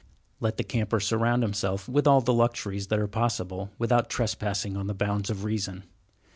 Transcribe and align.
Let 0.39 0.57
the 0.57 0.63
camper 0.63 0.99
surround 0.99 1.43
himself 1.43 1.87
with 1.87 2.07
all 2.07 2.21
the 2.21 2.33
luxuries 2.33 2.87
that 2.87 2.97
are 2.97 3.07
possible 3.07 3.69
without 3.77 4.09
trespassing 4.09 4.75
on 4.75 4.87
the 4.87 4.95
bounds 4.95 5.29
of 5.29 5.43
reason. 5.43 5.83